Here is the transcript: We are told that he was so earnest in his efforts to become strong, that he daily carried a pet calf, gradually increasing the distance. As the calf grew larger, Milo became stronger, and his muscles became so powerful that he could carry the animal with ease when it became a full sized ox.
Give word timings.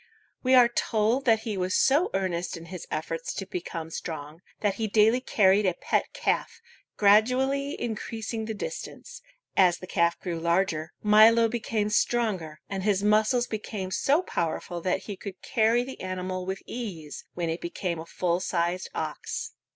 We 0.41 0.55
are 0.55 0.67
told 0.67 1.25
that 1.25 1.41
he 1.41 1.55
was 1.55 1.75
so 1.77 2.09
earnest 2.15 2.57
in 2.57 2.65
his 2.73 2.87
efforts 2.89 3.35
to 3.35 3.45
become 3.45 3.91
strong, 3.91 4.41
that 4.61 4.73
he 4.81 4.87
daily 4.87 5.19
carried 5.21 5.67
a 5.67 5.75
pet 5.75 6.05
calf, 6.11 6.59
gradually 6.97 7.79
increasing 7.79 8.45
the 8.45 8.55
distance. 8.55 9.21
As 9.55 9.77
the 9.77 9.85
calf 9.85 10.19
grew 10.19 10.39
larger, 10.39 10.91
Milo 11.03 11.47
became 11.47 11.91
stronger, 11.91 12.61
and 12.67 12.81
his 12.81 13.03
muscles 13.03 13.45
became 13.45 13.91
so 13.91 14.23
powerful 14.23 14.81
that 14.81 15.01
he 15.03 15.15
could 15.15 15.39
carry 15.43 15.83
the 15.83 16.01
animal 16.01 16.47
with 16.47 16.63
ease 16.65 17.23
when 17.35 17.51
it 17.51 17.61
became 17.61 17.99
a 17.99 18.07
full 18.07 18.39
sized 18.39 18.89
ox. 18.95 19.51